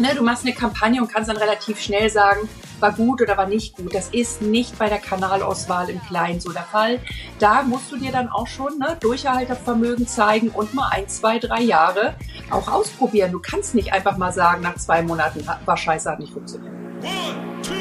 [0.00, 3.46] Ne, du machst eine Kampagne und kannst dann relativ schnell sagen, war gut oder war
[3.46, 3.94] nicht gut.
[3.94, 7.00] Das ist nicht bei der Kanalauswahl im Kleinen so der Fall.
[7.38, 11.60] Da musst du dir dann auch schon ne, Durchhaltevermögen zeigen und mal ein, zwei, drei
[11.60, 12.14] Jahre
[12.48, 13.30] auch ausprobieren.
[13.32, 16.72] Du kannst nicht einfach mal sagen, nach zwei Monaten war scheiße, hat nicht funktioniert.
[17.02, 17.79] One,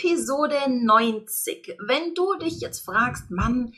[0.00, 1.76] Episode 90.
[1.86, 3.72] Wenn du dich jetzt fragst, Mann,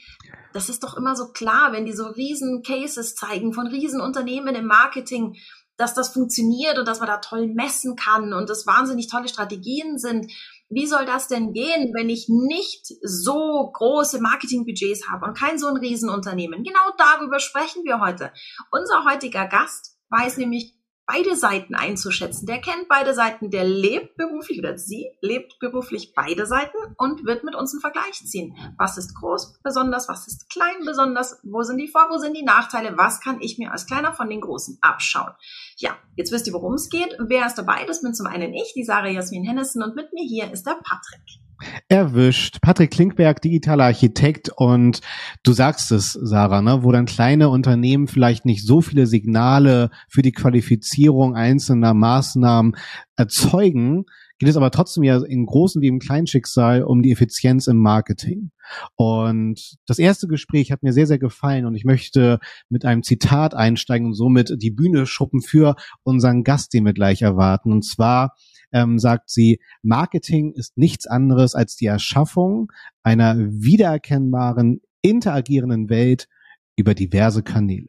[0.53, 4.55] das ist doch immer so klar, wenn die so riesen Cases zeigen von riesen Unternehmen
[4.55, 5.37] im Marketing,
[5.77, 9.99] dass das funktioniert und dass man da toll messen kann und das wahnsinnig tolle Strategien
[9.99, 10.31] sind.
[10.69, 15.67] Wie soll das denn gehen, wenn ich nicht so große Marketingbudgets habe und kein so
[15.67, 16.63] ein Riesenunternehmen?
[16.63, 18.33] Genau darüber sprechen wir heute.
[18.71, 22.47] Unser heutiger Gast weiß nämlich beide Seiten einzuschätzen.
[22.47, 27.45] Der kennt beide Seiten, der lebt beruflich oder sie lebt beruflich beide Seiten und wird
[27.45, 28.57] mit uns einen Vergleich ziehen.
[28.79, 32.45] Was ist groß besonders, was ist klein besonders, wo sind die Vor-, wo sind die
[32.45, 35.33] Nachteile, was kann ich mir als Kleiner von den Großen abschauen.
[35.77, 37.17] Ja, jetzt wisst ihr, worum es geht.
[37.19, 37.85] Wer ist dabei?
[37.85, 40.79] Das bin zum einen ich, die Sarah Jasmin Hennissen und mit mir hier ist der
[40.83, 41.42] Patrick.
[41.89, 42.61] Erwischt.
[42.63, 45.01] Patrick Klinkberg, digitaler Architekt und
[45.43, 50.23] du sagst es, Sarah, ne, wo dann kleine Unternehmen vielleicht nicht so viele Signale für
[50.23, 52.77] die Qualifizierung einzelner Maßnahmen
[53.17, 54.05] erzeugen,
[54.43, 57.79] geht es aber trotzdem ja in großen wie im kleinen Schicksal um die Effizienz im
[57.79, 58.51] Marketing.
[58.97, 63.55] Und das erste Gespräch hat mir sehr, sehr gefallen und ich möchte mit einem Zitat
[63.55, 67.71] einsteigen und somit die Bühne schuppen für unseren Gast, den wir gleich erwarten.
[67.71, 68.35] Und zwar
[68.73, 76.29] ähm, sagt sie, Marketing ist nichts anderes als die Erschaffung einer wiedererkennbaren, interagierenden Welt
[76.77, 77.89] über diverse Kanäle.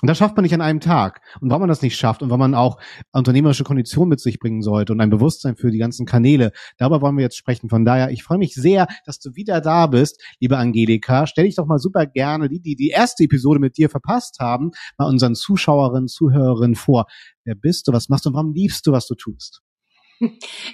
[0.00, 1.20] Und das schafft man nicht an einem Tag.
[1.40, 4.62] Und warum man das nicht schafft und warum man auch unternehmerische Konditionen mit sich bringen
[4.62, 7.68] sollte und ein Bewusstsein für die ganzen Kanäle, darüber wollen wir jetzt sprechen.
[7.68, 11.26] Von daher, ich freue mich sehr, dass du wieder da bist, liebe Angelika.
[11.26, 14.70] Stell dich doch mal super gerne, die, die die erste Episode mit dir verpasst haben,
[14.98, 17.06] mal unseren Zuschauerinnen, Zuhörerinnen vor.
[17.44, 19.62] Wer bist du, was machst du und warum liebst du, was du tust?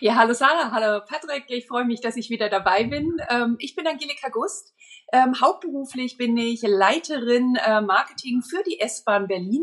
[0.01, 1.45] Ja, hallo Sarah, hallo Patrick.
[1.49, 3.17] Ich freue mich, dass ich wieder dabei bin.
[3.29, 4.75] Ähm, ich bin Angelika Gust.
[5.13, 9.63] Ähm, hauptberuflich bin ich Leiterin äh, Marketing für die S-Bahn Berlin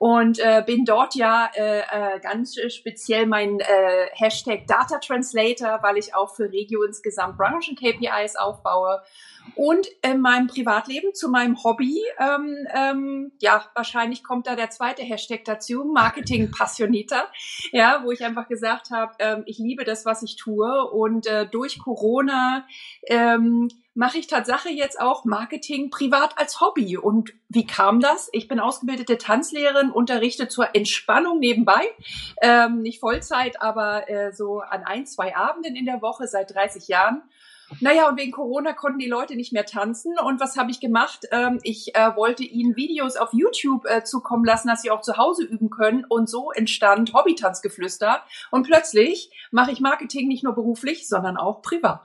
[0.00, 5.98] und äh, bin dort ja äh, äh, ganz speziell mein äh, Hashtag Data Translator, weil
[5.98, 9.02] ich auch für Regio insgesamt Branchen KPIs aufbaue
[9.56, 15.02] und in meinem Privatleben zu meinem Hobby, ähm, ähm, ja, wahrscheinlich kommt da der zweite
[15.02, 17.24] Hashtag dazu, Marketing Passionita,
[17.72, 21.46] ja, wo ich einfach gesagt habe, ähm, ich liebe das, was ich tue und äh,
[21.46, 22.66] durch Corona
[23.06, 26.96] ähm, mache ich Tatsache jetzt auch Marketing privat als Hobby.
[26.96, 28.28] Und wie kam das?
[28.32, 31.82] Ich bin ausgebildete Tanzlehrerin, unterrichte zur Entspannung nebenbei,
[32.40, 36.88] ähm, nicht Vollzeit, aber äh, so an ein, zwei Abenden in der Woche seit 30
[36.88, 37.22] Jahren
[37.78, 40.18] naja, und wegen Corona konnten die Leute nicht mehr tanzen.
[40.18, 41.26] Und was habe ich gemacht?
[41.30, 45.16] Ähm, ich äh, wollte ihnen Videos auf YouTube äh, zukommen lassen, dass sie auch zu
[45.16, 46.04] Hause üben können.
[46.08, 48.22] Und so entstand Hobbytanzgeflüster.
[48.50, 52.00] Und plötzlich mache ich Marketing nicht nur beruflich, sondern auch privat.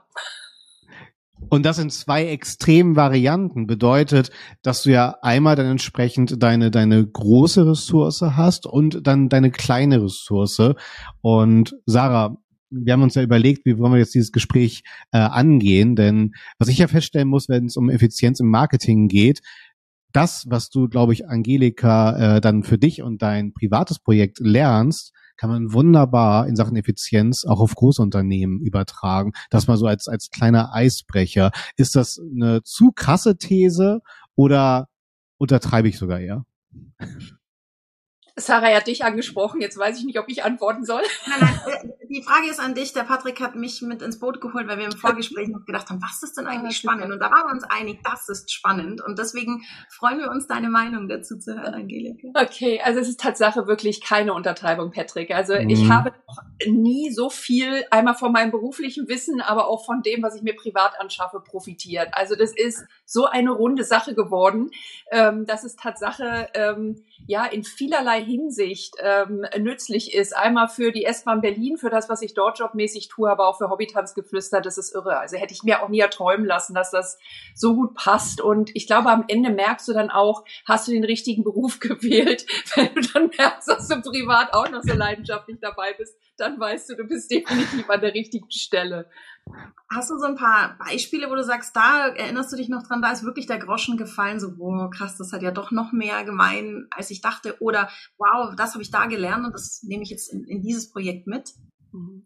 [1.48, 4.30] Und das in zwei extremen Varianten bedeutet,
[4.62, 10.02] dass du ja einmal dann entsprechend deine, deine große Ressource hast und dann deine kleine
[10.02, 10.74] Ressource.
[11.20, 12.36] Und Sarah,
[12.70, 16.68] wir haben uns ja überlegt, wie wollen wir jetzt dieses Gespräch äh, angehen, denn was
[16.68, 19.40] ich ja feststellen muss, wenn es um Effizienz im Marketing geht,
[20.12, 25.12] das, was du, glaube ich, Angelika, äh, dann für dich und dein privates Projekt lernst,
[25.36, 29.32] kann man wunderbar in Sachen Effizienz auch auf Großunternehmen übertragen.
[29.50, 31.50] Das mal so als, als kleiner Eisbrecher.
[31.76, 34.00] Ist das eine zu krasse These
[34.34, 34.88] oder
[35.38, 36.44] untertreibe ich sogar eher?
[38.38, 41.02] Sarah hat dich angesprochen, jetzt weiß ich nicht, ob ich antworten soll.
[41.26, 42.92] Nein, nein, äh, die Frage ist an dich.
[42.92, 46.02] Der Patrick hat mich mit ins Boot geholt, weil wir im Vorgespräch noch gedacht haben,
[46.02, 47.12] was ist denn eigentlich ah, spannend?
[47.12, 49.02] Und da waren wir uns einig, das ist spannend.
[49.02, 52.28] Und deswegen freuen wir uns, deine Meinung dazu zu hören, Angelika.
[52.34, 55.30] Okay, also es ist Tatsache wirklich keine Untertreibung, Patrick.
[55.30, 55.70] Also mhm.
[55.70, 60.22] ich habe noch nie so viel einmal von meinem beruflichen Wissen, aber auch von dem,
[60.22, 62.08] was ich mir privat anschaffe, profitiert.
[62.12, 64.70] Also das ist so eine runde Sache geworden,
[65.10, 70.36] ähm, dass es Tatsache ähm, ja in vielerlei Hinsicht ähm, nützlich ist.
[70.36, 73.70] Einmal für die S-Bahn Berlin, für das, was ich dort jobmäßig tue, aber auch für
[73.70, 75.18] Hobbytanzgeflüster, das ist irre.
[75.18, 77.18] Also hätte ich mir auch nie erträumen lassen, dass das
[77.54, 78.40] so gut passt.
[78.40, 82.46] Und ich glaube, am Ende merkst du dann auch, hast du den richtigen Beruf gewählt.
[82.74, 86.90] Wenn du dann merkst, dass du privat auch noch so leidenschaftlich dabei bist, dann weißt
[86.90, 89.08] du, du bist definitiv an der richtigen Stelle.
[89.88, 93.02] Hast du so ein paar Beispiele, wo du sagst, da erinnerst du dich noch dran,
[93.02, 96.24] da ist wirklich der Groschen gefallen, so, boah, krass, das hat ja doch noch mehr
[96.24, 97.88] gemein, als ich dachte, oder
[98.18, 101.28] wow, das habe ich da gelernt und das nehme ich jetzt in, in dieses Projekt
[101.28, 101.54] mit?
[101.92, 102.24] Mhm.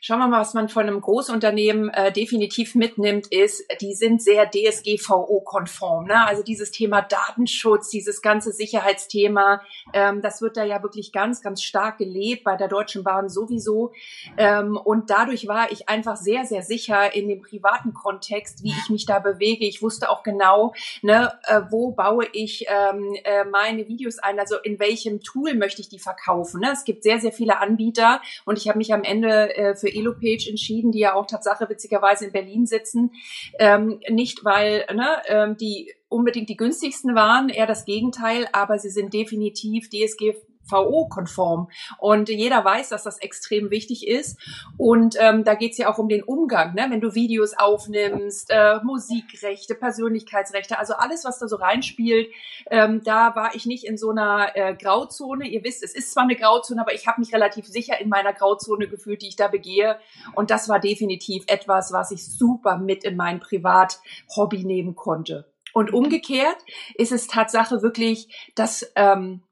[0.00, 4.50] Schauen wir mal, was man von einem Großunternehmen äh, definitiv mitnimmt, ist, die sind sehr
[4.50, 6.06] DSGVO-konform.
[6.06, 6.26] Ne?
[6.26, 9.62] Also dieses Thema Datenschutz, dieses ganze Sicherheitsthema,
[9.92, 13.92] ähm, das wird da ja wirklich ganz, ganz stark gelebt, bei der Deutschen Bahn sowieso.
[14.36, 18.90] Ähm, und dadurch war ich einfach sehr, sehr sicher in dem privaten Kontext, wie ich
[18.90, 19.66] mich da bewege.
[19.66, 24.56] Ich wusste auch genau, ne, äh, wo baue ich ähm, äh, meine Videos ein, also
[24.62, 26.60] in welchem Tool möchte ich die verkaufen.
[26.60, 26.70] Ne?
[26.72, 30.48] Es gibt sehr, sehr viele Anbieter und ich habe mich am Ende äh, für Elopage
[30.48, 33.12] entschieden, die ja auch Tatsache witzigerweise in Berlin sitzen.
[33.58, 38.90] Ähm, nicht, weil ne, ähm, die unbedingt die günstigsten waren, eher das Gegenteil, aber sie
[38.90, 40.34] sind definitiv DSG
[40.68, 41.68] VO-konform.
[41.98, 44.38] Und jeder weiß, dass das extrem wichtig ist.
[44.76, 46.86] Und ähm, da geht's ja auch um den Umgang, ne?
[46.90, 52.28] wenn du Videos aufnimmst, äh, Musikrechte, Persönlichkeitsrechte, also alles, was da so reinspielt.
[52.70, 55.46] Ähm, da war ich nicht in so einer äh, Grauzone.
[55.48, 58.32] Ihr wisst, es ist zwar eine Grauzone, aber ich habe mich relativ sicher in meiner
[58.32, 59.98] Grauzone gefühlt, die ich da begehe.
[60.34, 65.46] Und das war definitiv etwas, was ich super mit in mein Privathobby nehmen konnte.
[65.76, 66.56] Und umgekehrt
[66.94, 69.42] ist es Tatsache wirklich, dass ähm,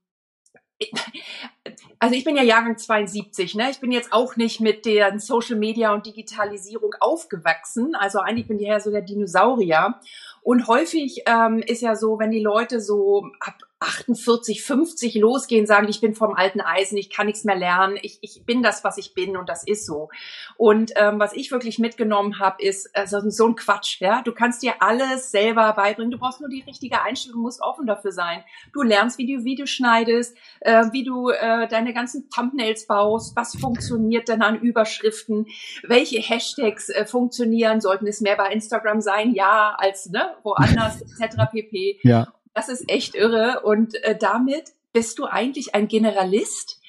[1.99, 3.71] also ich bin ja Jahrgang 72, ne?
[3.71, 7.94] Ich bin jetzt auch nicht mit der Social Media und Digitalisierung aufgewachsen.
[7.94, 10.00] Also eigentlich bin ich ja so der Dinosaurier.
[10.43, 15.88] Und häufig ähm, ist ja so, wenn die Leute so ab 48, 50 losgehen, sagen,
[15.88, 18.98] ich bin vom alten Eisen, ich kann nichts mehr lernen, ich, ich bin das, was
[18.98, 20.08] ich bin und das ist so.
[20.56, 24.00] Und ähm, was ich wirklich mitgenommen habe, ist also so ein Quatsch.
[24.00, 26.10] Ja, du kannst dir alles selber beibringen.
[26.10, 28.42] Du brauchst nur die richtige Einstellung, musst offen dafür sein.
[28.72, 33.56] Du lernst, wie du Video schneidest, äh, wie du äh, deine ganzen Thumbnails baust, was
[33.56, 35.46] funktioniert denn an Überschriften,
[35.82, 41.36] welche Hashtags äh, funktionieren, sollten es mehr bei Instagram sein, ja, als ne, woanders etc.
[41.50, 42.00] pp.
[42.02, 42.32] Ja.
[42.55, 43.61] Das ist echt irre.
[43.65, 46.81] Und äh, damit bist du eigentlich ein Generalist,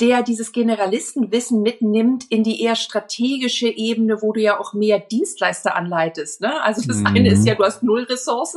[0.00, 5.76] der dieses Generalistenwissen mitnimmt in die eher strategische Ebene, wo du ja auch mehr Dienstleister
[5.76, 6.40] anleitest.
[6.40, 6.62] Ne?
[6.62, 7.06] Also das mhm.
[7.06, 8.56] eine ist ja, du hast null Ressource,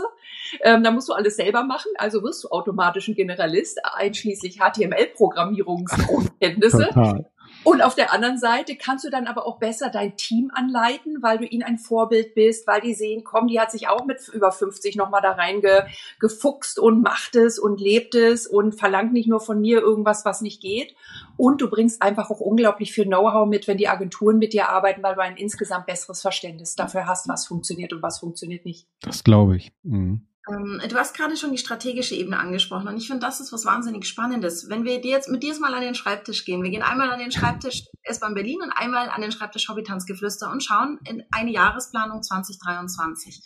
[0.62, 7.26] ähm, da musst du alles selber machen, also wirst du automatisch ein Generalist, einschließlich HTML-Programmierungsgrundkenntnisse.
[7.64, 11.38] Und auf der anderen Seite kannst du dann aber auch besser dein Team anleiten, weil
[11.38, 14.52] du ihnen ein Vorbild bist, weil die sehen, komm, die hat sich auch mit über
[14.52, 19.62] 50 nochmal da reingefuchst und macht es und lebt es und verlangt nicht nur von
[19.62, 20.96] mir irgendwas, was nicht geht.
[21.38, 25.04] Und du bringst einfach auch unglaublich viel Know-how mit, wenn die Agenturen mit dir arbeiten,
[25.04, 28.88] weil du ein insgesamt besseres Verständnis dafür hast, was funktioniert und was funktioniert nicht.
[29.02, 29.72] Das glaube ich.
[29.84, 30.28] Mhm.
[30.50, 33.66] Ähm, du hast gerade schon die strategische Ebene angesprochen und ich finde, das ist was
[33.66, 34.70] wahnsinnig Spannendes.
[34.70, 37.10] Wenn wir dir jetzt mit dir jetzt mal an den Schreibtisch gehen, wir gehen einmal
[37.12, 41.52] an den Schreibtisch S-Bahn Berlin und einmal an den Schreibtisch Hobbytanzgeflüster und schauen in eine
[41.52, 43.42] Jahresplanung 2023.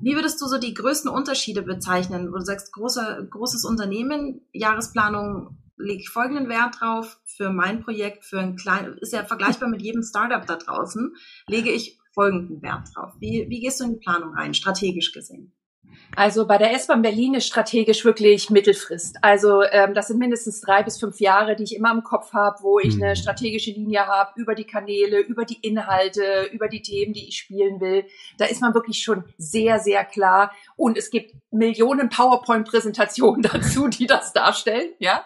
[0.00, 5.56] Wie würdest du so die größten Unterschiede bezeichnen, wo du sagst, große, großes Unternehmen, Jahresplanung
[5.78, 9.82] lege ich folgenden Wert drauf, für mein Projekt, für ein kleines, ist ja vergleichbar mit
[9.82, 11.14] jedem Startup da draußen,
[11.48, 13.12] lege ich folgenden Wert drauf.
[13.18, 15.52] Wie, wie gehst du in die Planung rein, strategisch gesehen?
[16.16, 19.16] Also bei der S-Bahn Berlin ist strategisch wirklich Mittelfrist.
[19.22, 22.62] Also ähm, das sind mindestens drei bis fünf Jahre, die ich immer im Kopf habe,
[22.62, 23.16] wo ich eine mhm.
[23.16, 27.80] strategische Linie habe über die Kanäle, über die Inhalte, über die Themen, die ich spielen
[27.80, 28.04] will.
[28.38, 30.52] Da ist man wirklich schon sehr, sehr klar.
[30.76, 34.92] Und es gibt Millionen PowerPoint-Präsentationen dazu, die das darstellen.
[34.98, 35.24] Ja,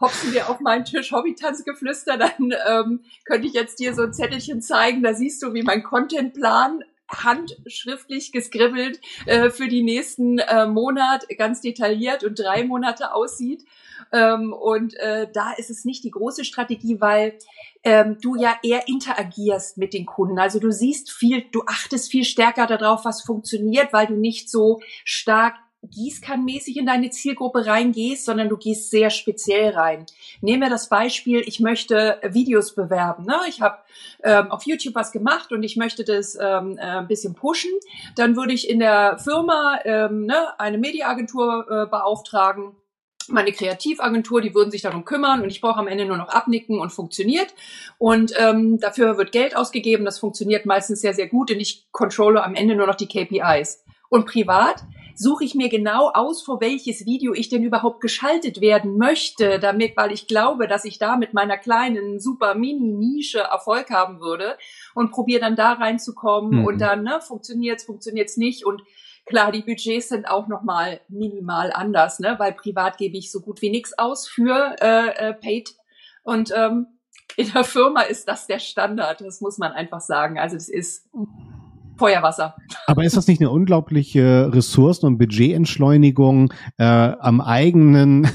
[0.00, 4.60] hopsen wir auf meinen Tisch Hobbytanzgeflüster, dann ähm, könnte ich jetzt dir so ein Zettelchen
[4.60, 5.02] zeigen.
[5.02, 11.60] Da siehst du, wie mein Contentplan handschriftlich geskribbelt äh, für die nächsten äh, Monat ganz
[11.60, 13.64] detailliert und drei Monate aussieht.
[14.12, 17.38] Ähm, und äh, da ist es nicht die große Strategie, weil
[17.82, 20.38] ähm, du ja eher interagierst mit den Kunden.
[20.38, 24.80] Also du siehst viel, du achtest viel stärker darauf, was funktioniert, weil du nicht so
[25.04, 30.06] stark gießkannmäßig in deine Zielgruppe reingehst, sondern du gehst sehr speziell rein.
[30.40, 33.24] Nehmen wir das Beispiel, ich möchte Videos bewerben.
[33.24, 33.36] Ne?
[33.48, 33.78] Ich habe
[34.22, 37.70] ähm, auf YouTube was gemacht und ich möchte das ähm, äh, ein bisschen pushen.
[38.16, 42.76] Dann würde ich in der Firma ähm, ne, eine Mediaagentur äh, beauftragen
[43.28, 46.78] meine Kreativagentur, die würden sich darum kümmern und ich brauche am Ende nur noch abnicken
[46.78, 47.54] und funktioniert.
[47.98, 52.42] Und ähm, dafür wird Geld ausgegeben, das funktioniert meistens sehr, sehr gut und ich controle
[52.42, 53.84] am Ende nur noch die KPIs.
[54.08, 54.84] Und privat
[55.16, 59.96] suche ich mir genau aus, vor welches Video ich denn überhaupt geschaltet werden möchte, damit,
[59.96, 64.58] weil ich glaube, dass ich da mit meiner kleinen, super Mini-Nische Erfolg haben würde
[64.94, 66.66] und probiere dann da reinzukommen mhm.
[66.66, 68.82] und dann, ne, funktioniert's, funktioniert's nicht und
[69.28, 72.36] Klar, die Budgets sind auch nochmal minimal anders, ne?
[72.38, 75.74] weil privat gebe ich so gut wie nichts aus für äh, äh, Paid.
[76.22, 76.86] Und ähm,
[77.36, 80.38] in der Firma ist das der Standard, das muss man einfach sagen.
[80.38, 81.08] Also das ist
[81.98, 82.54] Feuerwasser.
[82.86, 88.28] Aber ist das nicht eine unglaubliche Ressourcen- und Budgetentschleunigung äh, am eigenen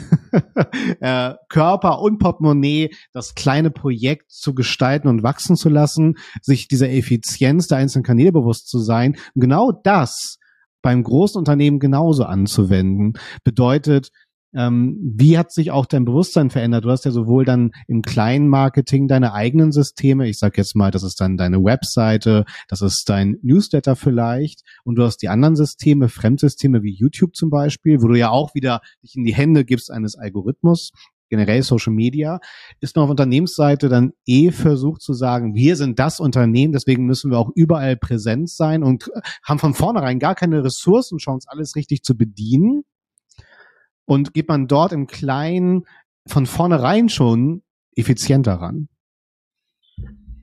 [0.99, 6.89] äh, Körper und Portemonnaie, das kleine Projekt zu gestalten und wachsen zu lassen, sich dieser
[6.89, 9.15] Effizienz der einzelnen Kanäle bewusst zu sein?
[9.35, 10.37] Genau das
[10.81, 13.13] beim großen Unternehmen genauso anzuwenden,
[13.43, 14.09] bedeutet,
[14.53, 16.85] ähm, wie hat sich auch dein Bewusstsein verändert?
[16.85, 20.91] Du hast ja sowohl dann im kleinen Marketing deine eigenen Systeme, ich sag jetzt mal,
[20.91, 25.55] das ist dann deine Webseite, das ist dein Newsletter vielleicht, und du hast die anderen
[25.55, 29.63] Systeme, Fremdsysteme wie YouTube zum Beispiel, wo du ja auch wieder dich in die Hände
[29.63, 30.91] gibst eines Algorithmus,
[31.29, 32.39] generell Social Media,
[32.81, 37.31] ist man auf Unternehmensseite dann eh versucht zu sagen, wir sind das Unternehmen, deswegen müssen
[37.31, 39.09] wir auch überall präsent sein und
[39.43, 42.83] haben von vornherein gar keine Ressourcen, Chance, alles richtig zu bedienen
[44.05, 45.85] und geht man dort im Kleinen
[46.27, 47.63] von vornherein schon
[47.95, 48.87] effizienter ran?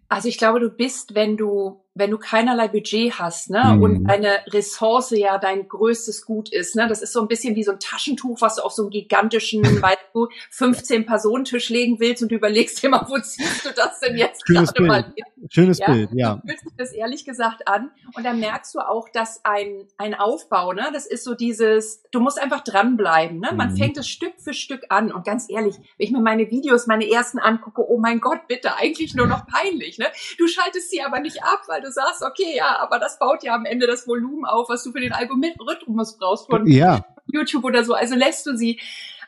[0.08, 3.82] Also ich glaube, du bist, wenn du wenn du keinerlei Budget hast, ne, mhm.
[3.82, 7.64] und eine Ressource ja dein größtes Gut ist, ne, das ist so ein bisschen wie
[7.64, 12.22] so ein Taschentuch, was du auf so einen gigantischen, weißt du, 15 Personentisch legen willst
[12.22, 15.24] und du überlegst dir mal, wo ziehst du das denn jetzt Schönes gerade mal hin?
[15.50, 15.86] Schönes ja?
[15.86, 16.36] Bild, ja.
[16.36, 20.14] Du fühlst dich das ehrlich gesagt an und dann merkst du auch, dass ein, ein
[20.14, 23.76] Aufbau, ne, das ist so dieses, du musst einfach dranbleiben, ne, man mhm.
[23.76, 27.10] fängt es Stück für Stück an und ganz ehrlich, wenn ich mir meine Videos, meine
[27.10, 30.06] ersten angucke, oh mein Gott, bitte, eigentlich nur noch peinlich, ne,
[30.38, 33.54] du schaltest sie aber nicht ab, weil du sagst, okay, ja, aber das baut ja
[33.54, 37.04] am Ende das Volumen auf, was du für den Algorithmus brauchst von ja.
[37.26, 37.94] YouTube oder so.
[37.94, 38.80] Also lässt du sie.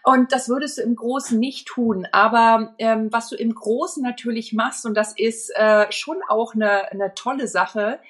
[0.02, 2.06] Und das würdest du im Großen nicht tun.
[2.12, 6.90] Aber ähm, was du im Großen natürlich machst, und das ist äh, schon auch eine,
[6.90, 8.00] eine tolle Sache,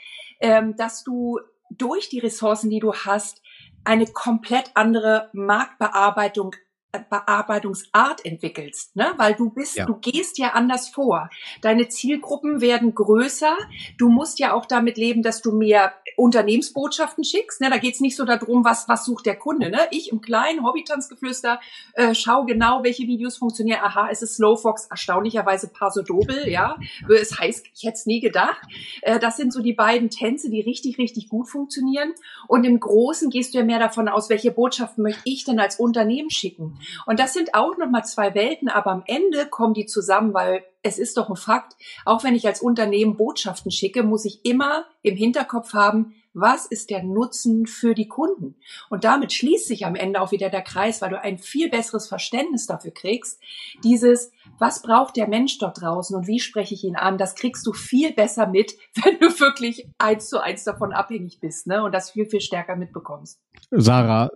[0.41, 1.41] ähm, dass du
[1.71, 3.43] durch die Ressourcen, die du hast,
[3.85, 6.55] eine komplett andere Marktbearbeitung
[6.93, 9.13] Bearbeitungsart entwickelst, ne?
[9.17, 9.87] weil du bist, ja.
[9.87, 11.31] du gehst ja anders vor.
[11.63, 13.57] Deine Zielgruppen werden größer.
[13.97, 17.61] Du musst ja auch damit leben, dass du mehr Unternehmensbotschaften schickst.
[17.61, 17.71] Ne?
[17.71, 19.71] Da geht's nicht so darum, was, was sucht der Kunde.
[19.71, 19.79] Ne?
[19.91, 21.61] Ich im kleinen Hobbytanzgeflüster
[21.95, 23.81] äh, schau genau, welche Videos funktionieren.
[23.83, 26.77] Aha, es ist Slowfox, erstaunlicherweise Paso Dobel, ja.
[27.09, 28.61] Es heißt, ich hätte es nie gedacht.
[29.03, 32.13] Äh, das sind so die beiden Tänze, die richtig, richtig gut funktionieren.
[32.49, 35.77] Und im Großen gehst du ja mehr davon aus, welche Botschaften möchte ich denn als
[35.79, 36.80] Unternehmen schicken.
[37.07, 40.99] Und das sind auch nochmal zwei Welten, aber am Ende kommen die zusammen, weil es
[40.99, 45.17] ist doch ein Fakt, auch wenn ich als Unternehmen Botschaften schicke, muss ich immer im
[45.17, 48.57] Hinterkopf haben, was ist der Nutzen für die Kunden?
[48.89, 52.09] Und damit schließt sich am Ende auch wieder der Kreis, weil du ein viel besseres
[52.09, 53.41] Verständnis dafür kriegst.
[53.83, 57.19] Dieses, was braucht der Mensch dort draußen und wie spreche ich ihn an?
[57.19, 61.67] Das kriegst du viel besser mit, wenn du wirklich eins zu eins davon abhängig bist,
[61.67, 61.83] ne?
[61.83, 63.41] Und das viel, viel stärker mitbekommst.
[63.71, 64.31] Sarah,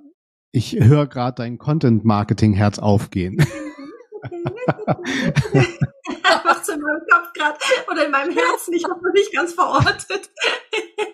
[0.54, 3.36] ich höre gerade dein Content-Marketing-Herz aufgehen.
[6.44, 7.58] Macht's in meinem Kopf gerade
[7.90, 8.72] oder in meinem Herzen.
[8.74, 10.30] Ich habe noch nicht ganz verortet.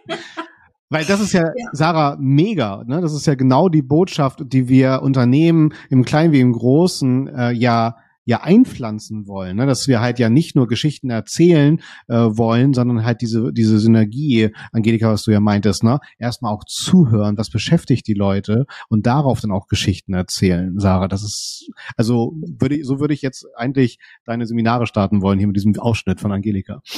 [0.90, 2.84] Weil das ist ja, ja, Sarah, mega.
[2.84, 3.00] Ne?
[3.00, 7.52] Das ist ja genau die Botschaft, die wir Unternehmen im Kleinen wie im Großen äh,
[7.52, 9.66] ja ja einpflanzen wollen, ne?
[9.66, 14.50] dass wir halt ja nicht nur Geschichten erzählen äh, wollen, sondern halt diese diese Synergie,
[14.72, 19.40] Angelika, was du ja meintest, ne, erstmal auch zuhören, was beschäftigt die Leute und darauf
[19.40, 20.78] dann auch Geschichten erzählen.
[20.78, 25.38] Sarah, das ist also würde ich, so würde ich jetzt eigentlich deine Seminare starten wollen
[25.38, 26.82] hier mit diesem Ausschnitt von Angelika.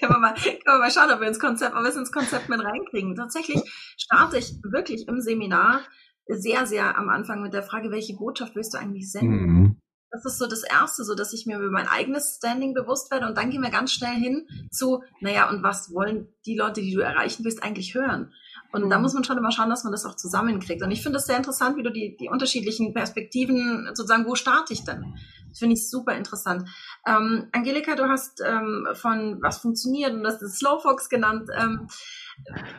[0.00, 2.12] können, wir mal, können wir mal schauen, ob wir ins Konzept, ob wir es ins
[2.12, 3.14] Konzept mit reinkriegen.
[3.14, 3.60] Tatsächlich
[3.96, 5.80] starte ich wirklich im Seminar
[6.26, 9.46] sehr, sehr am Anfang mit der Frage, welche Botschaft willst du eigentlich senden?
[9.46, 9.76] Mhm.
[10.14, 13.26] Das ist so das Erste, so dass ich mir über mein eigenes Standing bewusst werde
[13.26, 16.94] und dann gehen wir ganz schnell hin zu, naja, und was wollen die Leute, die
[16.94, 18.32] du erreichen willst, eigentlich hören?
[18.70, 18.90] Und mhm.
[18.90, 20.84] da muss man schon immer schauen, dass man das auch zusammenkriegt.
[20.84, 24.72] Und ich finde es sehr interessant, wie du die, die unterschiedlichen Perspektiven sozusagen, wo starte
[24.72, 25.16] ich denn?
[25.48, 26.68] Das finde ich super interessant.
[27.06, 31.50] Ähm, Angelika, du hast ähm, von was funktioniert und das ist Slowfox genannt.
[31.56, 31.88] Ähm,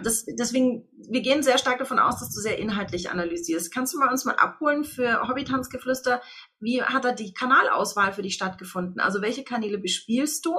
[0.04, 3.74] das, deswegen, wir gehen sehr stark davon aus, dass du sehr inhaltlich analysierst.
[3.74, 6.22] Kannst du mal uns mal abholen für Hobbytanzgeflüster?
[6.60, 9.00] Wie hat da die Kanalauswahl für dich stattgefunden?
[9.00, 10.54] Also welche Kanäle bespielst du?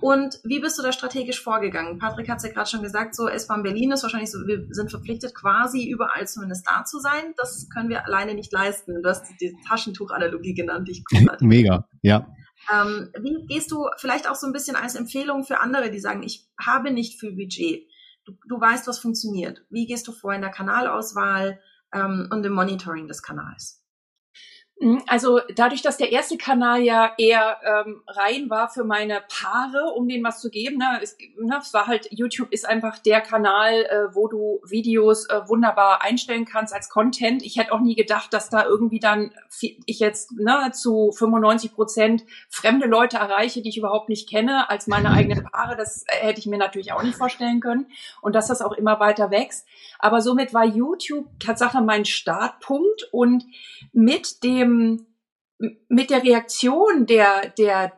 [0.00, 1.98] Und wie bist du da strategisch vorgegangen?
[1.98, 4.90] Patrick hat es ja gerade schon gesagt, so S-Bahn Berlin ist wahrscheinlich so, wir sind
[4.90, 7.34] verpflichtet, quasi überall zumindest da zu sein.
[7.36, 9.02] Das können wir alleine nicht leisten.
[9.02, 12.26] Du hast die Taschentuch-Analogie genannt, die ich großartig Mega, ja.
[12.72, 16.22] Ähm, wie gehst du vielleicht auch so ein bisschen als Empfehlung für andere, die sagen,
[16.22, 17.86] ich habe nicht viel Budget?
[18.30, 19.64] Du, du weißt, was funktioniert.
[19.70, 21.60] Wie gehst du vor in der Kanalauswahl
[21.92, 23.79] ähm, und im Monitoring des Kanals?
[24.82, 29.92] Mhm, also dadurch, dass der erste Kanal ja eher ähm, rein war für meine Paare,
[29.94, 33.20] um denen was zu geben, ne, es, ne, es war halt, YouTube ist einfach der
[33.20, 37.42] Kanal, äh, wo du Videos äh, wunderbar einstellen kannst als Content.
[37.42, 39.32] Ich hätte auch nie gedacht, dass da irgendwie dann
[39.84, 44.86] ich jetzt ne, zu 95 Prozent fremde Leute erreiche, die ich überhaupt nicht kenne, als
[44.86, 45.76] meine eigenen Paare.
[45.76, 47.86] Das äh, hätte ich mir natürlich auch nicht vorstellen können.
[48.22, 49.66] Und dass das auch immer weiter wächst.
[49.98, 53.44] Aber somit war YouTube Tatsache mein Startpunkt und
[53.92, 54.69] mit dem,
[55.88, 57.92] mit der Reaktion der, der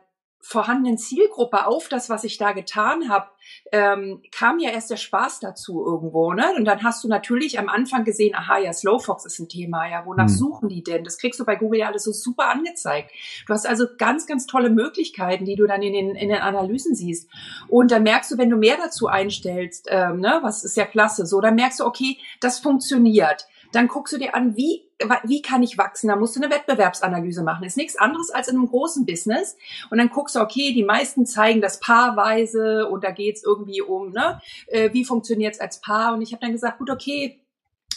[0.45, 3.27] vorhandenen Zielgruppe auf das, was ich da getan habe,
[3.71, 6.53] ähm, kam ja erst der Spaß dazu irgendwo, ne?
[6.57, 10.05] Und dann hast du natürlich am Anfang gesehen, aha, ja, Slowfox ist ein Thema, ja,
[10.05, 10.35] wonach hm.
[10.35, 11.05] suchen die denn?
[11.05, 13.11] Das kriegst du bei Google ja alles so super angezeigt.
[13.47, 16.93] Du hast also ganz, ganz tolle Möglichkeiten, die du dann in den, in den Analysen
[16.93, 17.29] siehst.
[17.69, 21.25] Und dann merkst du, wenn du mehr dazu einstellst, ähm, ne, was ist ja klasse,
[21.25, 24.83] so, dann merkst du, okay, das funktioniert dann guckst du dir an, wie,
[25.23, 26.07] wie kann ich wachsen?
[26.07, 27.63] Da musst du eine Wettbewerbsanalyse machen.
[27.63, 29.57] Ist nichts anderes als in einem großen Business.
[29.89, 34.11] Und dann guckst du, okay, die meisten zeigen das paarweise und da geht's irgendwie um,
[34.11, 36.13] ne, äh, wie funktioniert's als Paar?
[36.13, 37.39] Und ich habe dann gesagt, gut, okay,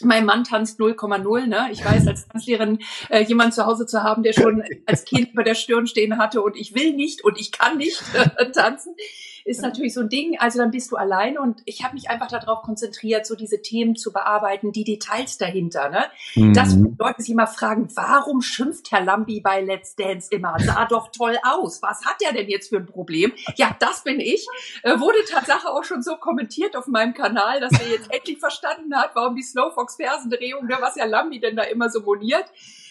[0.02, 1.46] mein Mann tanzt 0,0.
[1.46, 1.68] Ne?
[1.72, 5.42] Ich weiß, als Tanzlehrerin äh, jemand zu Hause zu haben, der schon als Kind über
[5.42, 8.94] der Stirn stehen hatte und ich will nicht und ich kann nicht äh, tanzen
[9.46, 10.38] ist natürlich so ein Ding.
[10.40, 13.94] Also dann bist du alleine und ich habe mich einfach darauf konzentriert, so diese Themen
[13.94, 15.88] zu bearbeiten, die Details dahinter.
[15.88, 16.04] Ne?
[16.34, 16.52] Mhm.
[16.52, 20.56] Dass Leute sich immer fragen, warum schimpft Herr Lambi bei Let's Dance immer?
[20.58, 21.80] Sah doch toll aus.
[21.80, 23.32] Was hat er denn jetzt für ein Problem?
[23.54, 24.46] Ja, das bin ich.
[24.82, 28.96] Äh, wurde Tatsache auch schon so kommentiert auf meinem Kanal, dass er jetzt endlich verstanden
[28.96, 32.46] hat, warum die Slowfox-Fersendrehung, ne, was Herr Lambi denn da immer so moniert.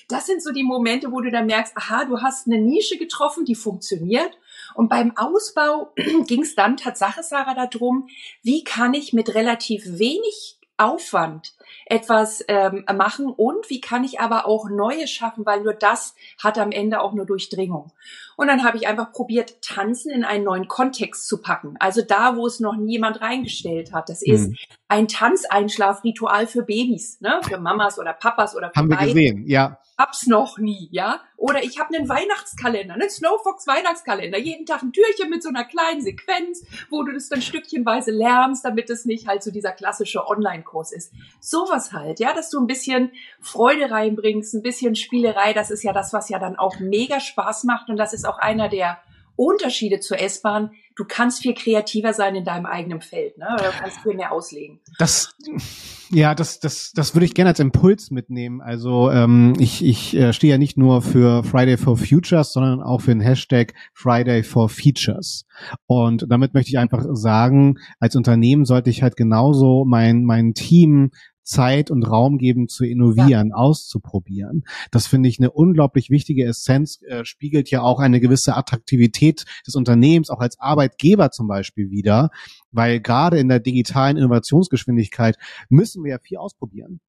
[0.07, 3.43] Das sind so die Momente, wo du dann merkst, aha, du hast eine Nische getroffen,
[3.43, 4.37] die funktioniert
[4.73, 5.93] und beim Ausbau
[6.27, 8.07] ging es dann Tatsache, Sarah, darum,
[8.41, 11.54] wie kann ich mit relativ wenig Aufwand
[11.85, 16.57] etwas ähm, machen und wie kann ich aber auch Neues schaffen, weil nur das hat
[16.57, 17.91] am Ende auch nur Durchdringung.
[18.37, 21.75] Und dann habe ich einfach probiert, Tanzen in einen neuen Kontext zu packen.
[21.79, 24.09] Also da, wo es noch niemand reingestellt hat.
[24.09, 24.57] Das ist mhm.
[24.89, 27.39] ein Tanzeinschlafritual für Babys, ne?
[27.47, 29.01] für Mamas oder Papas oder für Haben beide.
[29.01, 31.21] wir gesehen, ja hab's noch nie, ja.
[31.37, 35.63] Oder ich habe einen Weihnachtskalender, einen Snowfox Weihnachtskalender, jeden Tag ein Türchen mit so einer
[35.63, 40.27] kleinen Sequenz, wo du das dann stückchenweise lernst, damit es nicht halt so dieser klassische
[40.27, 41.13] Online-Kurs ist.
[41.55, 45.93] Sowas halt, ja, dass du ein bisschen Freude reinbringst, ein bisschen Spielerei, das ist ja
[45.93, 48.97] das, was ja dann auch mega Spaß macht und das ist auch einer der
[49.37, 50.71] Unterschiede zur S-Bahn.
[50.97, 53.47] Du kannst viel kreativer sein in deinem eigenen Feld, ne?
[53.53, 54.79] Oder du kannst viel mehr auslegen.
[54.97, 55.33] Das,
[56.09, 58.61] ja, das, das, das würde ich gerne als Impuls mitnehmen.
[58.61, 63.01] Also ähm, ich, ich äh, stehe ja nicht nur für Friday for Futures, sondern auch
[63.01, 65.45] für den Hashtag Friday for Features.
[65.85, 71.11] Und damit möchte ich einfach sagen, als Unternehmen sollte ich halt genauso mein, mein Team
[71.45, 73.55] Zeit und Raum geben zu innovieren, ja.
[73.55, 74.65] auszuprobieren.
[74.91, 79.75] Das finde ich eine unglaublich wichtige Essenz, äh, spiegelt ja auch eine gewisse Attraktivität des
[79.75, 82.31] Unternehmens, auch als Arbeitgeber zum Beispiel wieder,
[82.71, 85.37] weil gerade in der digitalen Innovationsgeschwindigkeit
[85.69, 86.99] müssen wir ja viel ausprobieren.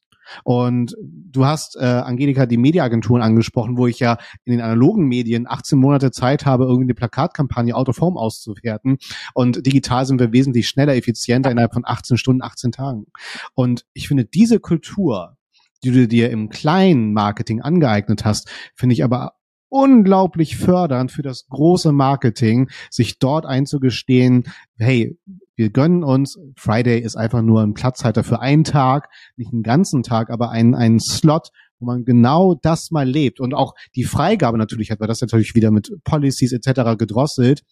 [0.45, 5.47] Und du hast, äh, Angelika, die Mediaagenturen angesprochen, wo ich ja in den analogen Medien
[5.49, 8.99] 18 Monate Zeit habe, irgendeine Plakatkampagne out of home auszuwerten.
[9.35, 13.07] Und digital sind wir wesentlich schneller, effizienter innerhalb von 18 Stunden, 18 Tagen.
[13.55, 15.37] Und ich finde, diese Kultur,
[15.85, 19.33] die du dir im kleinen Marketing angeeignet hast, finde ich aber
[19.69, 24.45] unglaublich fördernd für das große Marketing, sich dort einzugestehen,
[24.79, 25.19] hey,
[25.57, 30.03] wir gönnen uns, Friday ist einfach nur ein Platzhalter für einen Tag, nicht einen ganzen
[30.03, 34.59] Tag, aber einen, einen Slot, wo man genau das mal lebt und auch die Freigabe
[34.59, 36.97] natürlich hat, weil das natürlich wieder mit Policies etc.
[36.99, 37.62] gedrosselt,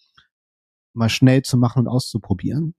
[0.94, 2.74] mal schnell zu machen und auszuprobieren.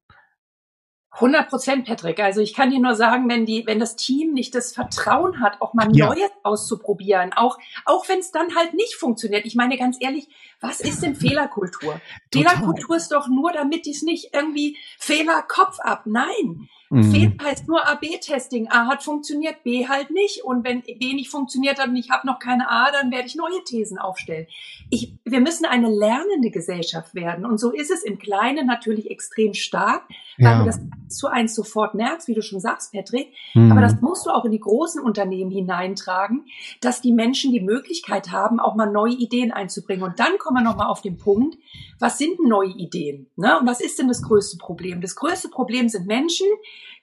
[1.16, 2.20] 100 Prozent, Patrick.
[2.20, 5.62] Also ich kann dir nur sagen, wenn die, wenn das Team nicht das Vertrauen hat,
[5.62, 6.08] auch mal ja.
[6.08, 9.46] Neues auszuprobieren, auch, auch wenn es dann halt nicht funktioniert.
[9.46, 10.28] Ich meine ganz ehrlich,
[10.60, 12.02] was ist denn Fehlerkultur?
[12.32, 12.56] Total.
[12.56, 16.04] Fehlerkultur ist doch nur, damit die es nicht irgendwie Fehler Kopf ab.
[16.06, 16.68] Nein.
[16.90, 17.12] Mhm.
[17.12, 18.68] Fehler heißt nur A-B-Testing.
[18.70, 20.44] A hat funktioniert, B halt nicht.
[20.44, 23.36] Und wenn B nicht funktioniert hat und ich habe noch keine A, dann werde ich
[23.36, 24.48] neue Thesen aufstellen.
[24.90, 27.46] Ich, wir müssen eine lernende Gesellschaft werden.
[27.46, 30.04] Und so ist es im Kleinen natürlich extrem stark,
[30.38, 30.60] weil ja.
[30.60, 33.34] du das zu eins sofort merkst, wie du schon sagst, Patrick.
[33.54, 33.72] Mhm.
[33.72, 36.46] Aber das musst du auch in die großen Unternehmen hineintragen,
[36.82, 40.04] dass die Menschen die Möglichkeit haben, auch mal neue Ideen einzubringen.
[40.04, 41.58] Und dann kommen wir nochmal auf den Punkt,
[42.00, 43.28] was sind neue Ideen?
[43.36, 43.58] Ne?
[43.60, 45.02] Und was ist denn das größte Problem?
[45.02, 46.48] Das größte Problem sind Menschen,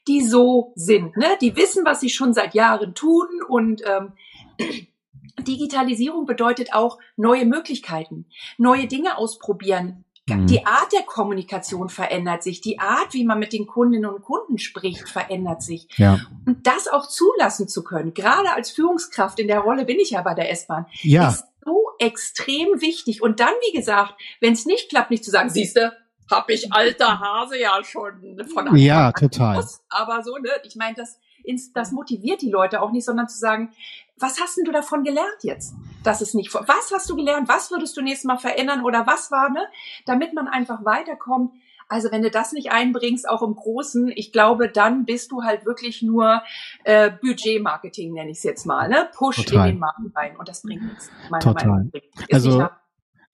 [0.09, 1.27] die so sind, ne?
[1.41, 4.13] die wissen, was sie schon seit Jahren tun und ähm,
[5.41, 8.27] Digitalisierung bedeutet auch neue Möglichkeiten,
[8.59, 10.47] neue Dinge ausprobieren, Mhm.
[10.47, 14.59] Die Art der Kommunikation verändert sich, die Art, wie man mit den Kundinnen und Kunden
[14.59, 15.89] spricht, verändert sich.
[15.97, 16.21] Ja.
[16.47, 20.23] Und das auch zulassen zu können, gerade als Führungskraft in der Rolle bin ich ja
[20.23, 21.29] bei der S-Bahn, Ja.
[21.29, 23.23] ist so extrem wichtig.
[23.23, 25.93] Und dann, wie gesagt, wenn es nicht klappt, nicht zu sagen, siehste,
[26.33, 29.57] hab ich alter Hase ja schon von Anfang Ja, an total.
[29.57, 29.85] gewusst.
[29.89, 31.19] Aber so, ne, ich meine, das,
[31.75, 33.71] das motiviert die Leute auch nicht, sondern zu sagen,
[34.19, 35.75] was hast denn du davon gelernt jetzt?
[36.05, 37.49] Das ist nicht, was hast du gelernt?
[37.49, 39.63] Was würdest du nächstes Mal verändern oder was war, ne?
[40.07, 41.53] Damit man einfach weiterkommt.
[41.89, 45.67] Also wenn du das nicht einbringst, auch im Großen, ich glaube, dann bist du halt
[45.67, 46.43] wirklich nur
[46.85, 49.11] äh, Budgetmarketing, nenne ich es jetzt mal, ne?
[49.15, 49.69] Push Total.
[49.69, 51.11] in den Markt rein und das bringt nichts.
[51.41, 51.67] Total.
[51.67, 51.93] Meinung
[52.33, 52.69] Also,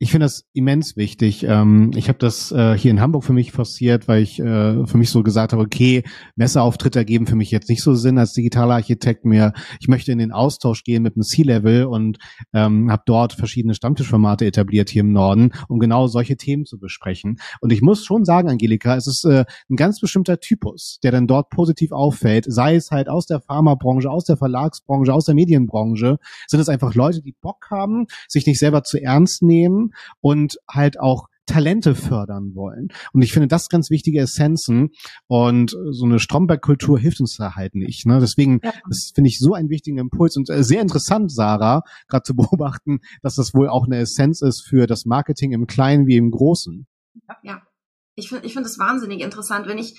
[0.00, 1.42] Ich finde das immens wichtig.
[1.42, 4.96] Ähm, ich habe das äh, hier in Hamburg für mich forciert, weil ich äh, für
[4.96, 6.04] mich so gesagt habe, okay,
[6.36, 9.54] Messeauftritte ergeben für mich jetzt nicht so Sinn als digitaler Architekt mehr.
[9.80, 12.18] Ich möchte in den Austausch gehen mit einem C-Level und
[12.52, 17.40] ähm, habe dort verschiedene Stammtischformate etabliert hier im Norden, um genau solche Themen zu besprechen.
[17.60, 21.26] Und ich muss schon sagen, Angelika, es ist äh, ein ganz bestimmter Typus, der dann
[21.26, 26.18] dort positiv auffällt, sei es halt aus der Pharmabranche, aus der Verlagsbranche, aus der Medienbranche,
[26.46, 29.87] sind es einfach Leute, die Bock haben, sich nicht selber zu ernst nehmen
[30.20, 32.88] und halt auch Talente fördern wollen.
[33.14, 34.90] Und ich finde das ganz wichtige Essenzen
[35.28, 38.04] und so eine Stromberg-Kultur hilft uns da halt nicht.
[38.06, 38.18] Ne?
[38.20, 38.72] Deswegen, Ja.
[38.88, 42.98] das finde ich so einen wichtigen Impuls und äh, sehr interessant, Sarah, gerade zu beobachten,
[43.22, 46.86] dass das wohl auch eine Essenz ist für das Marketing im Kleinen wie im Großen.
[47.42, 47.62] Ja.
[48.18, 49.94] Ich finde ich finde das wahnsinnig interessant, wenn ich,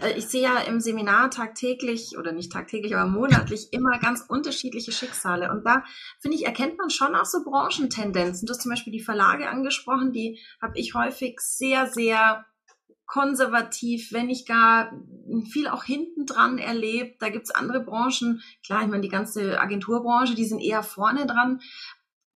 [0.00, 4.92] äh, ich sehe ja im Seminar tagtäglich oder nicht tagtäglich, aber monatlich immer ganz unterschiedliche
[4.92, 5.50] Schicksale.
[5.50, 5.82] Und da,
[6.20, 8.46] finde ich, erkennt man schon auch so Branchentendenzen.
[8.46, 12.46] Du hast zum Beispiel die Verlage angesprochen, die habe ich häufig sehr, sehr
[13.06, 14.92] konservativ, wenn nicht gar
[15.50, 17.20] viel auch hinten dran erlebt.
[17.20, 21.60] Da gibt's andere Branchen, klar, ich meine, die ganze Agenturbranche, die sind eher vorne dran.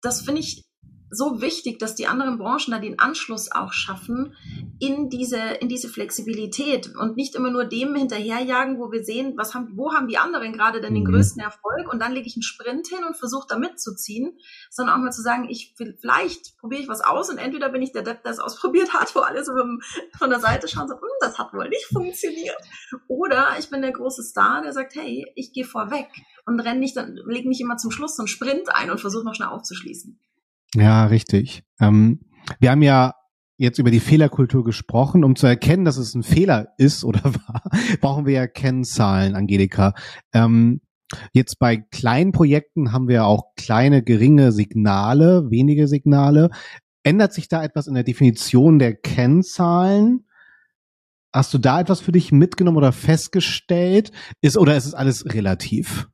[0.00, 0.65] Das finde ich
[1.10, 4.34] so wichtig, dass die anderen Branchen da den Anschluss auch schaffen
[4.78, 9.54] in diese, in diese Flexibilität und nicht immer nur dem hinterherjagen, wo wir sehen, was
[9.54, 11.12] haben, wo haben die anderen gerade denn den Mhm.
[11.12, 14.36] größten Erfolg und dann lege ich einen Sprint hin und versuche da mitzuziehen,
[14.70, 17.82] sondern auch mal zu sagen, ich will, vielleicht probiere ich was aus und entweder bin
[17.82, 19.52] ich der Depp, der es ausprobiert hat, wo alle so
[20.18, 22.58] von der Seite schauen, so, hm, das hat wohl nicht funktioniert.
[23.08, 26.08] Oder ich bin der große Star, der sagt, hey, ich gehe vorweg
[26.46, 29.24] und renne nicht, dann lege nicht immer zum Schluss so einen Sprint ein und versuche
[29.24, 30.18] noch schnell aufzuschließen.
[30.74, 31.64] Ja, richtig.
[31.80, 32.20] Ähm,
[32.60, 33.14] wir haben ja
[33.58, 35.24] jetzt über die Fehlerkultur gesprochen.
[35.24, 37.62] Um zu erkennen, dass es ein Fehler ist oder war,
[38.00, 39.94] brauchen wir ja Kennzahlen, Angelika.
[40.32, 40.80] Ähm,
[41.32, 46.50] jetzt bei kleinen Projekten haben wir auch kleine, geringe Signale, wenige Signale.
[47.02, 50.26] Ändert sich da etwas in der Definition der Kennzahlen?
[51.32, 54.10] Hast du da etwas für dich mitgenommen oder festgestellt?
[54.40, 56.08] Ist, oder ist es alles relativ?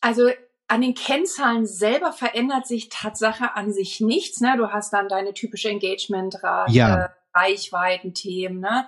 [0.00, 0.28] Also
[0.72, 4.40] an den Kennzahlen selber verändert sich Tatsache an sich nichts.
[4.40, 4.54] Ne?
[4.56, 7.10] Du hast dann deine typische Engagementrate, Ja.
[7.34, 8.60] Reichweitenthemen.
[8.60, 8.86] Ne?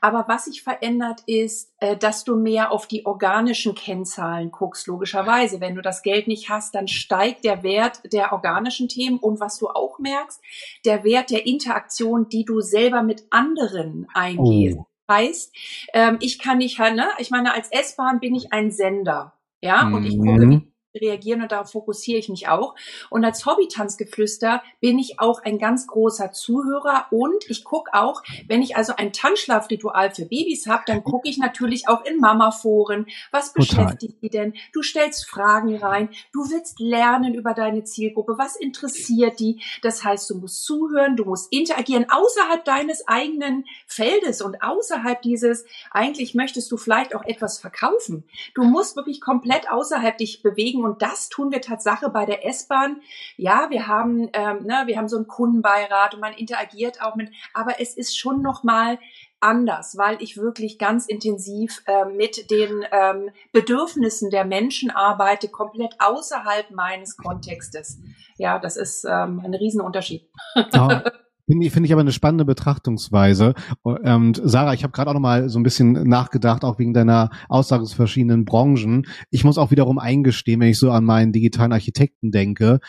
[0.00, 5.60] Aber was sich verändert ist, äh, dass du mehr auf die organischen Kennzahlen guckst, logischerweise.
[5.60, 9.58] Wenn du das Geld nicht hast, dann steigt der Wert der organischen Themen und was
[9.58, 10.40] du auch merkst,
[10.84, 14.78] der Wert der Interaktion, die du selber mit anderen eingehst.
[14.78, 14.86] Oh.
[15.10, 15.54] Heißt,
[15.92, 19.34] ähm, ich kann nicht, ne, ich meine, als S-Bahn bin ich ein Sender.
[19.62, 20.26] Ja, und ich Mhm.
[20.26, 22.74] gucke, wie reagieren und darauf fokussiere ich mich auch.
[23.10, 28.62] Und als Hobby-Tanzgeflüster bin ich auch ein ganz großer Zuhörer und ich gucke auch, wenn
[28.62, 33.52] ich also ein Tanzschlafritual für Babys habe, dann gucke ich natürlich auch in Mama-Foren, was
[33.52, 33.86] Total.
[33.86, 34.54] beschäftigt die denn?
[34.72, 39.62] Du stellst Fragen rein, du willst lernen über deine Zielgruppe, was interessiert die?
[39.82, 45.64] Das heißt, du musst zuhören, du musst interagieren außerhalb deines eigenen Feldes und außerhalb dieses,
[45.90, 48.24] eigentlich möchtest du vielleicht auch etwas verkaufen.
[48.54, 53.00] Du musst wirklich komplett außerhalb dich bewegen und das tun wir Tatsache bei der S-Bahn.
[53.36, 57.30] Ja, wir haben, ähm, ne, wir haben so einen Kundenbeirat und man interagiert auch mit,
[57.52, 58.98] aber es ist schon noch mal
[59.40, 65.96] anders, weil ich wirklich ganz intensiv äh, mit den ähm, Bedürfnissen der Menschen arbeite, komplett
[65.98, 67.98] außerhalb meines Kontextes.
[68.38, 70.28] Ja, das ist ähm, ein Riesenunterschied.
[70.72, 71.02] Ja,
[71.48, 73.54] Finde ich, finde ich aber eine spannende Betrachtungsweise.
[73.82, 77.30] Und Sarah, ich habe gerade auch noch mal so ein bisschen nachgedacht, auch wegen deiner
[77.48, 79.06] Aussage zu verschiedenen Branchen.
[79.30, 82.80] Ich muss auch wiederum eingestehen, wenn ich so an meinen digitalen Architekten denke,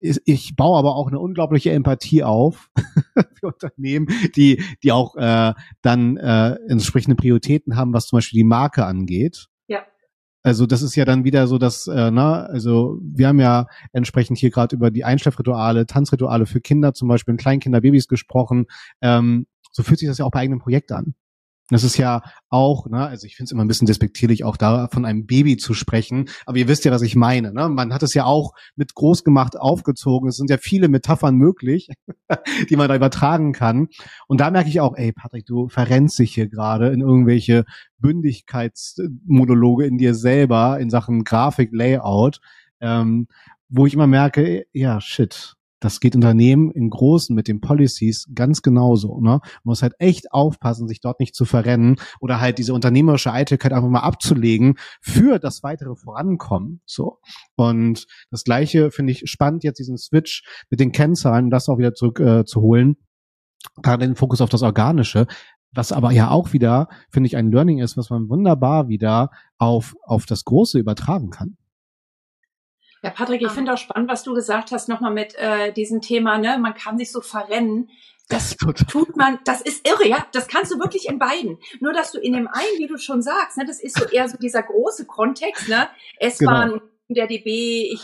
[0.00, 2.70] ich baue aber auch eine unglaubliche Empathie auf
[3.34, 8.44] für Unternehmen, die, die auch äh, dann äh, entsprechende Prioritäten haben, was zum Beispiel die
[8.44, 9.48] Marke angeht.
[10.46, 14.38] Also das ist ja dann wieder so, dass, äh, ne, also wir haben ja entsprechend
[14.38, 18.66] hier gerade über die Einschlafrituale, Tanzrituale für Kinder, zum Beispiel in Kleinkinder, Babys gesprochen.
[19.00, 21.16] Ähm, so fühlt sich das ja auch bei eigenem Projekt an.
[21.68, 24.86] Das ist ja auch, ne, also ich finde es immer ein bisschen despektierlich, auch da
[24.88, 26.28] von einem Baby zu sprechen.
[26.44, 27.52] Aber ihr wisst ja, was ich meine.
[27.52, 27.68] Ne?
[27.68, 30.28] Man hat es ja auch mit groß gemacht aufgezogen.
[30.28, 31.88] Es sind ja viele Metaphern möglich,
[32.70, 33.88] die man da übertragen kann.
[34.28, 37.64] Und da merke ich auch, ey, Patrick, du verrennst dich hier gerade in irgendwelche
[37.98, 42.40] Bündigkeitsmonologe in dir selber in Sachen Grafik, Layout,
[42.80, 43.26] ähm,
[43.68, 45.55] wo ich immer merke, ja, shit,
[45.86, 49.20] das geht Unternehmen in Großen mit den Policies ganz genauso.
[49.20, 49.38] Ne?
[49.38, 53.72] Man muss halt echt aufpassen, sich dort nicht zu verrennen oder halt diese unternehmerische Eitelkeit
[53.72, 56.80] einfach mal abzulegen für das weitere Vorankommen.
[56.86, 57.20] So.
[57.54, 61.94] Und das Gleiche finde ich spannend, jetzt diesen Switch mit den Kennzahlen, das auch wieder
[61.94, 62.96] zurück äh, zu holen.
[63.80, 65.28] Gerade den Fokus auf das Organische.
[65.72, 69.94] Was aber ja auch wieder, finde ich, ein Learning ist, was man wunderbar wieder auf,
[70.02, 71.56] auf das Große übertragen kann.
[73.06, 76.38] Ja, Patrick, ich finde auch spannend, was du gesagt hast, nochmal mit äh, diesem Thema,
[76.38, 77.88] ne, man kann sich so verrennen.
[78.28, 80.26] Das tut man, das ist irre, ja.
[80.32, 81.58] Das kannst du wirklich in beiden.
[81.78, 84.28] Nur, dass du in dem einen, wie du schon sagst, ne, das ist so eher
[84.28, 85.88] so dieser große Kontext, ne,
[86.18, 88.00] S-Bahn genau der DB, ich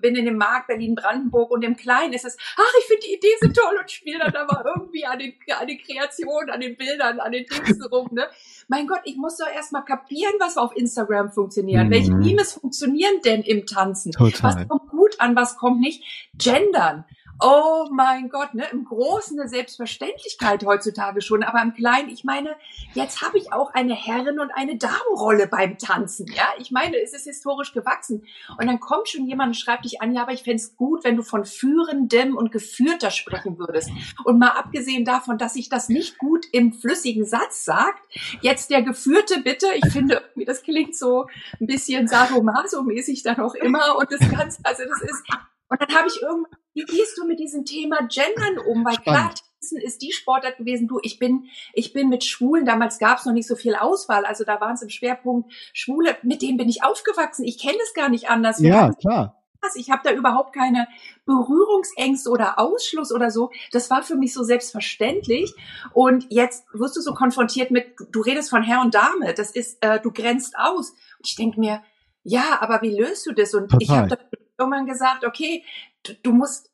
[0.00, 3.34] bin in dem Markt Berlin-Brandenburg und im Kleinen ist es, ach, ich finde die Idee
[3.40, 7.20] so toll und spiele dann aber irgendwie an den, an den Kreationen, an den Bildern,
[7.20, 8.26] an den Dings rum, ne?
[8.68, 11.86] Mein Gott, ich muss doch erstmal kapieren, was auf Instagram funktioniert.
[11.86, 11.90] Mhm.
[11.90, 14.12] Welche Memes funktionieren denn im Tanzen?
[14.12, 14.54] Total.
[14.56, 16.02] Was kommt gut an, was kommt nicht?
[16.38, 17.04] Gendern
[17.40, 22.56] oh mein Gott, ne, im Großen eine Selbstverständlichkeit heutzutage schon, aber im Kleinen, ich meine,
[22.94, 27.12] jetzt habe ich auch eine Herren- und eine Damenrolle beim Tanzen, ja, ich meine, es
[27.12, 28.24] ist historisch gewachsen.
[28.58, 31.04] Und dann kommt schon jemand und schreibt dich an, ja, aber ich fände es gut,
[31.04, 33.90] wenn du von führendem und geführter sprechen würdest.
[34.24, 38.02] Und mal abgesehen davon, dass sich das nicht gut im flüssigen Satz sagt,
[38.40, 41.26] jetzt der Geführte bitte, ich finde, das klingt so
[41.60, 45.24] ein bisschen sadomaso-mäßig dann auch immer und das Ganze, also das ist
[45.68, 48.84] und dann habe ich irgendwann, wie gehst du mit diesem Thema Gendern um?
[48.84, 52.98] Weil klar, Tanzen ist die Sportart gewesen, du, ich bin, ich bin mit Schwulen, damals
[52.98, 56.42] gab es noch nicht so viel Auswahl, also da waren es im Schwerpunkt Schwule, mit
[56.42, 57.44] denen bin ich aufgewachsen.
[57.44, 58.60] Ich kenne es gar nicht anders.
[58.60, 59.40] Ja, klar.
[59.76, 60.86] Ich habe da überhaupt keine
[61.24, 63.50] Berührungsängste oder Ausschluss oder so.
[63.72, 65.54] Das war für mich so selbstverständlich.
[65.94, 69.32] Und jetzt wirst du so konfrontiert mit, du redest von Herr und Dame.
[69.32, 70.90] Das ist, äh, du grenzt aus.
[70.90, 71.82] Und ich denk mir,
[72.22, 73.54] ja, aber wie löst du das?
[73.54, 73.82] Und Total.
[73.82, 74.18] ich habe
[74.58, 75.64] irgendwann gesagt, okay,
[76.02, 76.70] du, du musst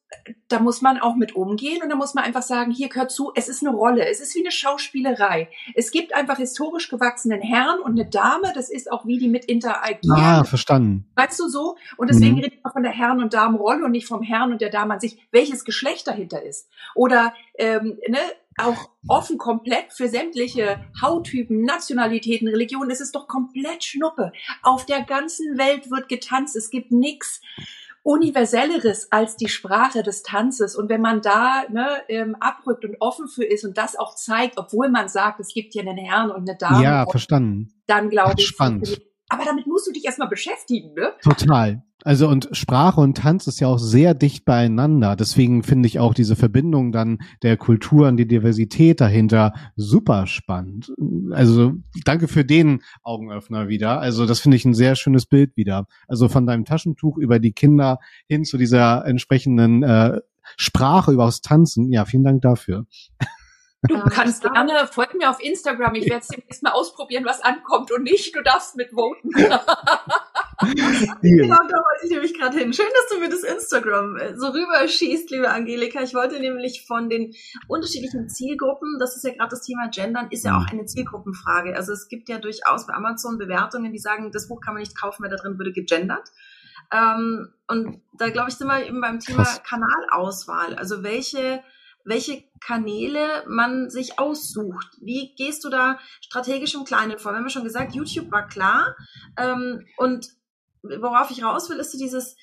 [0.49, 3.31] da muss man auch mit umgehen und da muss man einfach sagen, hier gehört zu,
[3.35, 5.49] es ist eine Rolle, es ist wie eine Schauspielerei.
[5.75, 9.45] Es gibt einfach historisch gewachsenen Herrn und eine Dame, das ist auch wie die mit
[9.45, 10.16] interagieren.
[10.19, 11.09] Ah, verstanden.
[11.14, 11.77] Weißt du so?
[11.97, 12.43] Und deswegen mhm.
[12.43, 15.01] redet man von der Herren- und Damenrolle und nicht vom Herrn und der Dame an
[15.01, 16.69] sich, welches Geschlecht dahinter ist.
[16.95, 18.19] Oder ähm, ne,
[18.59, 22.91] auch offen komplett für sämtliche Hauttypen, Nationalitäten, Religionen.
[22.91, 24.33] Es ist doch komplett Schnuppe.
[24.63, 26.57] Auf der ganzen Welt wird getanzt.
[26.57, 27.41] Es gibt nichts
[28.03, 30.75] Universelleres als die Sprache des Tanzes.
[30.75, 34.59] Und wenn man da ne, ähm, abrückt und offen für ist und das auch zeigt,
[34.59, 36.83] obwohl man sagt, es gibt hier einen Herrn und eine Dame.
[36.83, 37.73] Ja, verstanden.
[37.87, 38.47] Dann glaube ich.
[38.47, 39.01] Spannend.
[39.29, 41.13] Aber damit musst du dich erstmal beschäftigen, ne?
[41.23, 41.83] Total.
[42.05, 45.17] Also und Sprache und Tanz ist ja auch sehr dicht beieinander.
[45.17, 50.93] Deswegen finde ich auch diese Verbindung dann der Kulturen, die Diversität dahinter super spannend.
[51.33, 54.01] Also danke für den Augenöffner wieder.
[54.01, 55.87] Also das finde ich ein sehr schönes Bild wieder.
[56.09, 60.21] Also von deinem Taschentuch über die Kinder hin zu dieser entsprechenden äh,
[60.57, 61.93] Sprache über das Tanzen.
[61.93, 62.87] Ja, vielen Dank dafür.
[63.83, 65.95] Du kannst gerne, folg mir auf Instagram.
[65.95, 68.37] Ich werde es demnächst mal ausprobieren, was ankommt und nicht.
[68.37, 69.31] Du darfst mitvoten.
[71.23, 72.73] genau, da wollte ich nämlich gerade hin.
[72.73, 76.03] Schön, dass du mir das Instagram äh, so rüberschießt, liebe Angelika.
[76.03, 77.33] Ich wollte nämlich von den
[77.66, 81.75] unterschiedlichen Zielgruppen, das ist ja gerade das Thema Gendern, ist ja auch eine Zielgruppenfrage.
[81.75, 85.01] Also es gibt ja durchaus bei Amazon Bewertungen, die sagen, das Buch kann man nicht
[85.01, 86.29] kaufen, weil da drin würde gegendert.
[86.92, 89.62] Ähm, und da glaube ich, sind wir eben beim Thema Krass.
[89.62, 90.75] Kanalauswahl.
[90.75, 91.62] Also welche
[92.05, 94.88] welche Kanäle man sich aussucht.
[95.01, 97.33] Wie gehst du da strategisch im Kleinen vor?
[97.33, 98.96] Wir haben ja schon gesagt, YouTube war klar.
[99.37, 100.29] Ähm, und
[100.83, 102.37] worauf ich raus will, ist so dieses,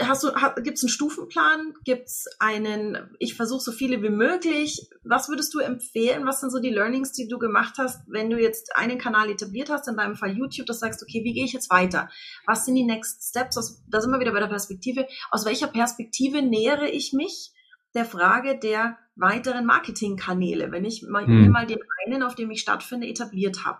[0.00, 0.30] hast du,
[0.62, 1.74] gibt es einen Stufenplan?
[1.84, 4.88] Gibt es einen, ich versuche so viele wie möglich?
[5.02, 6.26] Was würdest du empfehlen?
[6.26, 9.70] Was sind so die Learnings, die du gemacht hast, wenn du jetzt einen Kanal etabliert
[9.70, 12.08] hast, in deinem Fall YouTube, das sagst, okay, wie gehe ich jetzt weiter?
[12.46, 13.82] Was sind die Next Steps?
[13.88, 15.06] da sind wir wieder bei der Perspektive.
[15.30, 17.52] Aus welcher Perspektive nähere ich mich?
[17.94, 21.50] der Frage der weiteren Marketingkanäle, wenn ich mal, hm.
[21.50, 23.78] mal den einen, auf dem ich stattfinde, etabliert habe.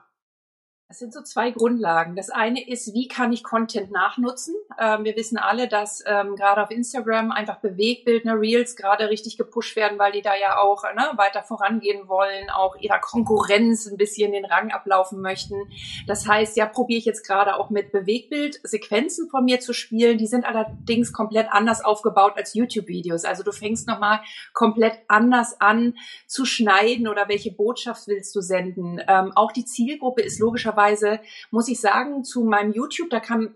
[0.87, 2.15] Es sind so zwei Grundlagen.
[2.15, 4.55] Das eine ist, wie kann ich Content nachnutzen?
[4.79, 9.39] Ähm, wir wissen alle, dass ähm, gerade auf Instagram einfach Bewegtbild, ne, Reels gerade richtig
[9.39, 13.97] gepusht werden, weil die da ja auch ne, weiter vorangehen wollen, auch ihrer Konkurrenz ein
[13.97, 15.55] bisschen den Rang ablaufen möchten.
[16.07, 20.19] Das heißt, ja, probiere ich jetzt gerade auch mit Bewegtbild Sequenzen von mir zu spielen.
[20.19, 23.25] Die sind allerdings komplett anders aufgebaut als YouTube-Videos.
[23.25, 24.21] Also du fängst nochmal
[24.53, 25.95] komplett anders an
[26.27, 29.01] zu schneiden oder welche Botschaft willst du senden.
[29.09, 31.21] Ähm, auch die Zielgruppe ist logischerweise ehrlicherweise
[31.51, 33.55] muss ich sagen, zu meinem YouTube, da kam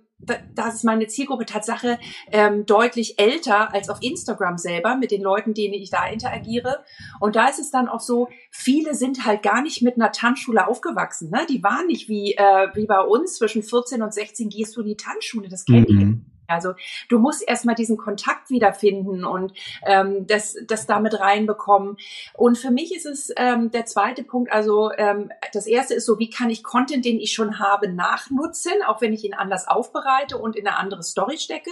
[0.53, 1.97] da ist meine Zielgruppe Tatsache
[2.33, 6.81] ähm, deutlich älter als auf Instagram selber mit den Leuten, denen ich da interagiere.
[7.21, 10.67] Und da ist es dann auch so, viele sind halt gar nicht mit einer Tanzschule
[10.67, 11.31] aufgewachsen.
[11.31, 11.47] Ne?
[11.49, 14.89] Die waren nicht wie, äh, wie bei uns, zwischen 14 und 16 gehst du in
[14.89, 16.25] die Tanzschule, das kennen mhm.
[16.25, 16.73] die also
[17.09, 19.53] du musst erstmal diesen Kontakt wiederfinden und
[19.87, 21.99] ähm, das, das damit reinbekommen.
[22.35, 26.19] Und für mich ist es ähm, der zweite Punkt, also ähm, das erste ist so,
[26.19, 30.39] wie kann ich Content, den ich schon habe, nachnutzen, auch wenn ich ihn anders aufbereite
[30.39, 31.71] und in eine andere Story stecke.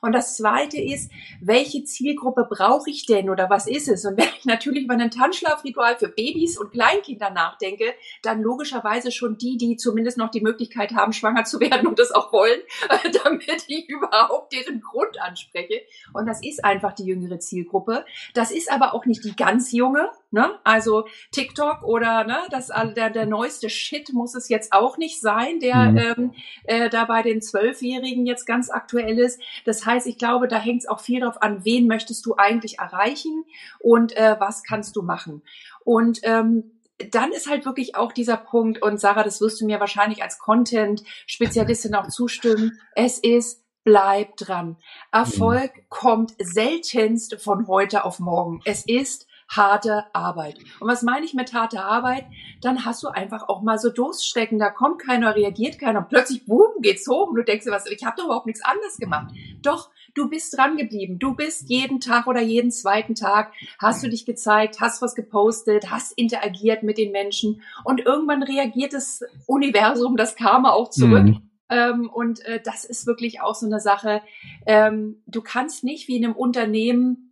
[0.00, 1.10] Und das zweite ist,
[1.40, 4.04] welche Zielgruppe brauche ich denn oder was ist es?
[4.04, 9.38] Und wenn ich natürlich über ein Tanzschlafritual für Babys und Kleinkinder nachdenke, dann logischerweise schon
[9.38, 12.60] die, die zumindest noch die Möglichkeit haben, schwanger zu werden und das auch wollen,
[13.24, 13.88] damit ich
[14.18, 15.82] überhaupt deren Grund anspreche.
[16.12, 18.04] Und das ist einfach die jüngere Zielgruppe.
[18.34, 20.58] Das ist aber auch nicht die ganz junge, Ne?
[20.62, 25.58] Also TikTok oder ne, das, der, der neueste Shit muss es jetzt auch nicht sein,
[25.58, 25.96] der mhm.
[25.96, 26.32] ähm,
[26.64, 29.40] äh, da bei den Zwölfjährigen jetzt ganz aktuell ist.
[29.64, 32.78] Das heißt, ich glaube, da hängt es auch viel darauf an, wen möchtest du eigentlich
[32.78, 33.44] erreichen
[33.78, 35.42] und äh, was kannst du machen.
[35.82, 36.78] Und ähm,
[37.10, 40.38] dann ist halt wirklich auch dieser Punkt, und Sarah, das wirst du mir wahrscheinlich als
[40.38, 44.76] Content-Spezialistin auch zustimmen, es ist bleib dran.
[45.12, 45.80] Erfolg mhm.
[45.88, 48.60] kommt seltenst von heute auf morgen.
[48.66, 50.58] Es ist harte Arbeit.
[50.78, 52.26] Und was meine ich mit harter Arbeit?
[52.60, 56.44] Dann hast du einfach auch mal so Durststrecken, da kommt keiner, reagiert keiner, und plötzlich
[56.44, 59.32] boom, geht's hoch und du denkst dir, was, ich habe doch überhaupt nichts anderes gemacht.
[59.62, 61.18] Doch, du bist dran geblieben.
[61.18, 65.90] Du bist jeden Tag oder jeden zweiten Tag hast du dich gezeigt, hast was gepostet,
[65.90, 71.24] hast interagiert mit den Menschen und irgendwann reagiert das Universum, das Karma auch zurück.
[71.24, 71.47] Mhm.
[71.70, 74.22] Ähm, und äh, das ist wirklich auch so eine Sache.
[74.66, 77.28] Ähm, du kannst nicht wie in einem Unternehmen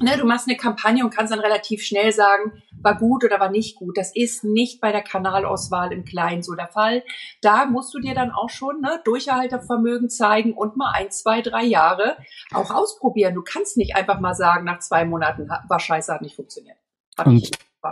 [0.00, 3.50] ne, du machst eine Kampagne und kannst dann relativ schnell sagen, war gut oder war
[3.50, 3.96] nicht gut.
[3.96, 7.02] Das ist nicht bei der Kanalauswahl im Kleinen so der Fall.
[7.40, 11.64] Da musst du dir dann auch schon ne, Durchhaltevermögen zeigen und mal ein, zwei, drei
[11.64, 12.16] Jahre
[12.52, 13.34] auch ausprobieren.
[13.34, 16.76] Du kannst nicht einfach mal sagen, nach zwei Monaten war scheiße, hat nicht funktioniert.
[17.16, 17.50] Hat und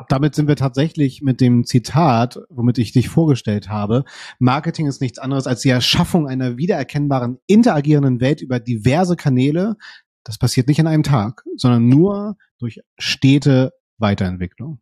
[0.08, 4.04] damit sind wir tatsächlich mit dem Zitat, womit ich dich vorgestellt habe.
[4.38, 9.76] Marketing ist nichts anderes als die Erschaffung einer wiedererkennbaren, interagierenden Welt über diverse Kanäle,
[10.24, 14.80] das passiert nicht an einem Tag, sondern nur durch stete Weiterentwicklung.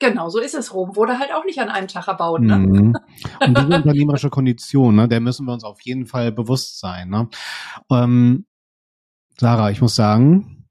[0.00, 0.74] Genau, so ist es.
[0.74, 2.40] Rom wurde halt auch nicht an einem Tag erbaut.
[2.40, 2.58] Ne?
[2.58, 2.96] Mhm.
[3.40, 7.08] Und diese unternehmerische Kondition, ne, der müssen wir uns auf jeden Fall bewusst sein.
[7.08, 7.28] Ne?
[7.90, 8.46] Ähm,
[9.38, 10.63] Sarah, ich muss sagen,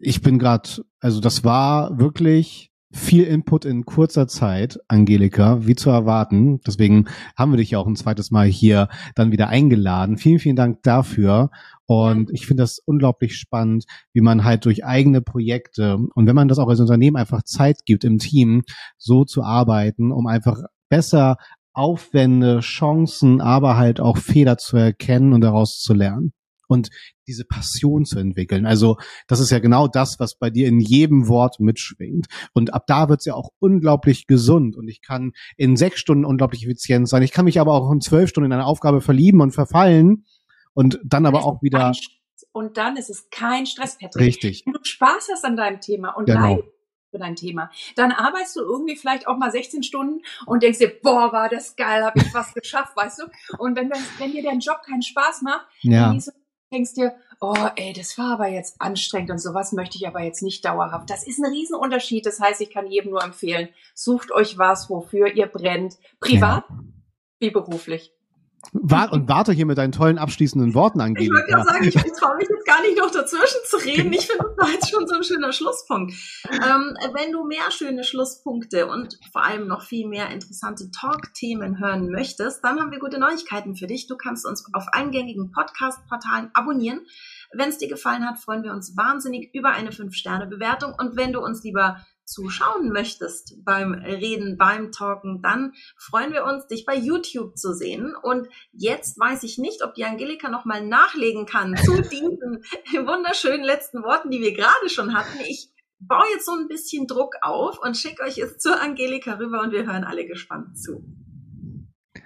[0.00, 5.88] ich bin gerade, also das war wirklich viel Input in kurzer Zeit, Angelika, wie zu
[5.88, 6.60] erwarten.
[6.66, 10.18] Deswegen haben wir dich ja auch ein zweites Mal hier dann wieder eingeladen.
[10.18, 11.50] Vielen, vielen Dank dafür.
[11.86, 16.48] Und ich finde das unglaublich spannend, wie man halt durch eigene Projekte und wenn man
[16.48, 18.62] das auch als Unternehmen einfach Zeit gibt, im Team
[18.98, 21.36] so zu arbeiten, um einfach besser
[21.74, 26.32] Aufwände, Chancen, aber halt auch Fehler zu erkennen und daraus zu lernen
[26.72, 26.90] und
[27.26, 28.66] diese Passion zu entwickeln.
[28.66, 28.96] Also
[29.28, 32.26] das ist ja genau das, was bei dir in jedem Wort mitschwingt.
[32.52, 34.76] Und ab da wird's ja auch unglaublich gesund.
[34.76, 37.22] Und ich kann in sechs Stunden unglaublich effizient sein.
[37.22, 40.24] Ich kann mich aber auch in zwölf Stunden in eine Aufgabe verlieben und verfallen
[40.74, 41.92] und dann aber auch wieder.
[42.52, 44.26] Und dann ist es kein Stress, Patrick.
[44.26, 44.62] Richtig.
[44.66, 46.62] Wenn du Spaß hast an deinem Thema und genau.
[47.10, 50.92] für dein Thema, dann arbeitest du irgendwie vielleicht auch mal 16 Stunden und denkst dir,
[51.02, 53.56] boah, war das geil, habe ich was geschafft, weißt du?
[53.58, 56.08] Und wenn, das, wenn dir dein Job keinen Spaß macht, ja.
[56.08, 56.22] dann
[56.72, 60.42] denkst dir, oh ey, das war aber jetzt anstrengend und sowas möchte ich aber jetzt
[60.42, 61.10] nicht dauerhaft.
[61.10, 62.24] Das ist ein Riesenunterschied.
[62.24, 66.76] Das heißt, ich kann jedem nur empfehlen, sucht euch was, wofür ihr brennt, privat ja.
[67.40, 68.12] wie beruflich.
[68.72, 71.34] Wart und warte hier mit deinen tollen abschließenden Worten, Angelika.
[71.34, 74.12] Ich wollte gerade sagen, ich, ich traue mich jetzt nicht noch dazwischen zu reden.
[74.12, 76.12] Ich finde, das war jetzt schon so ein schöner Schlusspunkt.
[76.50, 82.10] Ähm, wenn du mehr schöne Schlusspunkte und vor allem noch viel mehr interessante Talk-Themen hören
[82.10, 84.06] möchtest, dann haben wir gute Neuigkeiten für dich.
[84.06, 87.06] Du kannst uns auf eingängigen Podcast-Portalen abonnieren.
[87.52, 90.94] Wenn es dir gefallen hat, freuen wir uns wahnsinnig über eine 5-Sterne-Bewertung.
[90.98, 96.66] Und wenn du uns lieber zuschauen möchtest beim Reden, beim Talken, dann freuen wir uns,
[96.66, 98.14] dich bei YouTube zu sehen.
[98.20, 104.02] Und jetzt weiß ich nicht, ob die Angelika nochmal nachlegen kann zu diesen wunderschönen letzten
[104.02, 105.38] Worten, die wir gerade schon hatten.
[105.48, 109.60] Ich baue jetzt so ein bisschen Druck auf und schicke euch jetzt zur Angelika rüber
[109.60, 111.04] und wir hören alle gespannt zu.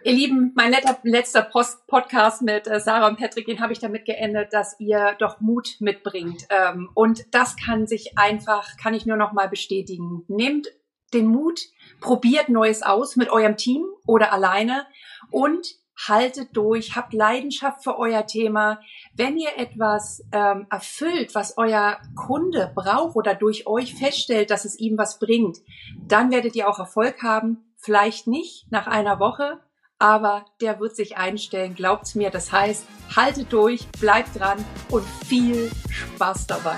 [0.06, 4.04] Ihr Lieben, mein letzter, Post Podcast mit äh, Sarah und Patrick, den habe ich damit
[4.04, 6.46] geendet, dass ihr doch Mut mitbringt.
[6.48, 10.22] Ähm, und das kann sich einfach, kann ich nur noch mal bestätigen.
[10.28, 10.68] Nehmt
[11.12, 11.60] den Mut,
[12.00, 14.86] probiert Neues aus mit eurem Team oder alleine
[15.32, 15.74] und
[16.06, 18.78] haltet durch, habt Leidenschaft für euer Thema.
[19.16, 24.78] Wenn ihr etwas ähm, erfüllt, was euer Kunde braucht oder durch euch feststellt, dass es
[24.78, 25.58] ihm was bringt,
[26.06, 27.64] dann werdet ihr auch Erfolg haben.
[27.76, 29.60] Vielleicht nicht nach einer Woche,
[29.98, 32.30] aber der wird sich einstellen, glaubt's mir.
[32.30, 36.76] Das heißt, haltet durch, bleibt dran und viel Spaß dabei.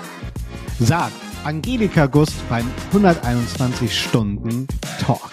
[0.79, 4.67] Sagt Angelika Gust beim 121 Stunden
[5.01, 5.31] Talk.